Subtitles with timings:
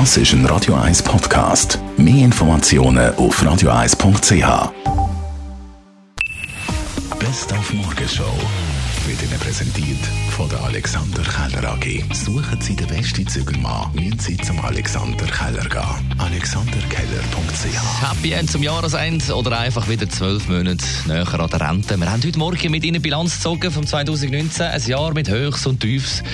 [0.00, 1.78] Das ist ein Radio 1 Podcast.
[1.96, 4.72] Mehr Informationen auf radio1.ch.
[7.20, 8.24] Best auf Morgenshow
[9.06, 12.02] wird Ihnen präsentiert von der Alexander Keller AG.
[12.12, 16.18] Suchen Sie den besten Zügelmann, müssen Sie zum Alexander Keller gehen.
[16.18, 21.96] AlexanderKeller.ch Happy End zum Jahresende oder einfach wieder zwölf Monate näher an der Rente.
[21.96, 25.78] Wir haben heute Morgen mit Ihnen Bilanz gezogen vom 2019, ein Jahr mit Höchst und
[25.78, 26.24] Tiefs.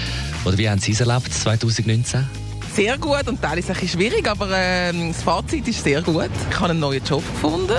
[0.47, 2.27] Oder wie haben Sie es erlebt, 2019?
[2.75, 6.31] Sehr gut und teilweise ein bisschen schwierig, aber äh, das Fazit ist sehr gut.
[6.51, 7.77] Ich habe einen neuen Job gefunden,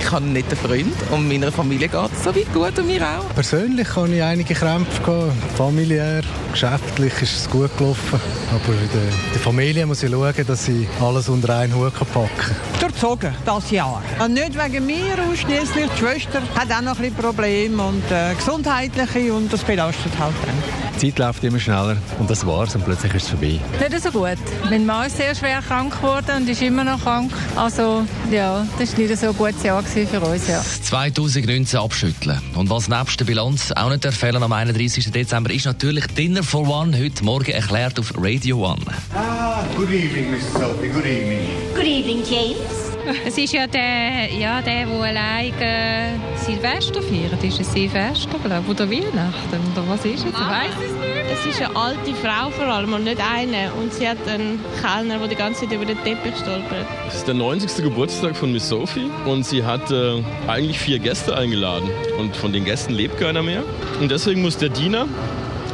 [0.00, 3.02] ich habe einen netten Freund und meiner Familie geht es so weit gut und mir
[3.02, 3.34] auch.
[3.34, 5.32] Persönlich hatte ich einige Krämpfe, gehabt.
[5.56, 8.88] familiär, geschäftlich ist es gut gelaufen, aber in
[9.32, 12.81] der Familie muss ich schauen, dass ich alles unter einen Hut packen kann.
[12.82, 14.02] Durchzogen, das Jahr.
[14.18, 18.34] Und nicht wegen mir ausschließlich, die Schwester hat auch noch ein bisschen Probleme und äh,
[18.34, 20.54] gesundheitliche und das belastet halt dann.
[21.00, 23.60] Die Zeit läuft immer schneller und das war's und plötzlich ist es vorbei.
[23.78, 24.36] Nicht so gut.
[24.68, 27.32] Mein Mann ist sehr schwer krank geworden und ist immer noch krank.
[27.54, 30.48] Also ja, das war nicht so ein gutes Jahr für uns.
[30.48, 30.60] Ja.
[30.60, 32.40] 2019 abschütteln.
[32.54, 35.10] Und was nebst der Bilanz auch nicht erfehlen am 31.
[35.10, 38.80] Dezember ist natürlich Dinner for One heute Morgen erklärt auf Radio One.
[39.14, 40.52] Ah, good evening, Mrs.
[40.54, 40.88] Sophie.
[40.88, 41.40] Good evening.
[41.74, 42.92] Good evening, James.
[43.26, 47.42] Es ist ja der, ja, der, der allein äh, Silvester feiert.
[47.42, 49.60] Ist es Silvester, glaube Oder Weihnachten?
[49.72, 50.24] Oder was ist es?
[50.24, 51.21] Ich weiß es nicht.
[51.32, 53.72] Es ist eine alte Frau vor allem und nicht eine.
[53.80, 56.86] Und sie hat einen Kellner, der die ganze Zeit über den Teppich stolpert.
[57.08, 57.82] Es ist der 90.
[57.82, 61.88] Geburtstag von Miss Sophie und sie hat äh, eigentlich vier Gäste eingeladen.
[62.18, 63.62] Und von den Gästen lebt keiner mehr.
[63.98, 65.06] Und deswegen muss der Diener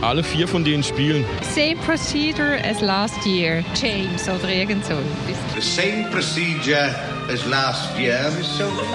[0.03, 1.25] alle vier von denen spielen.
[1.55, 4.95] Same procedure as last year, James oder irgend so.
[5.55, 6.95] The same procedure
[7.31, 8.87] as last year, Miss Sophie.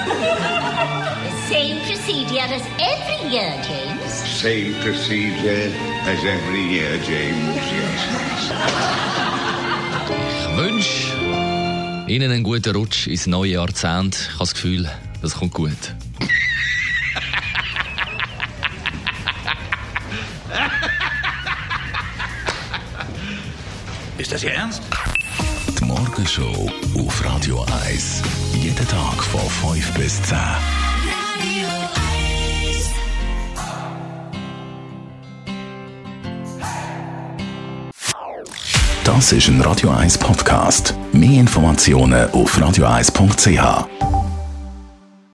[1.23, 4.13] The same procedure as every year, James.
[4.41, 5.71] Same procedure
[6.07, 7.55] as every year, James.
[7.55, 8.51] Yes.
[10.53, 11.07] Ich wünsche
[12.07, 14.15] Ihnen einen guten Rutsch ins neue Jahrzehnt.
[14.15, 14.89] Ich habe das Gefühl,
[15.21, 15.71] das kommt gut.
[24.23, 24.81] Ist das Ihr Ernst?
[25.77, 28.21] Die Morgenshow auf Radio 1.
[28.53, 30.37] Jeden Tag von 5 bis 10.
[39.03, 40.95] Das ist ein Radio 1 Podcast.
[41.11, 44.12] Mehr Informationen auf radio1.ch.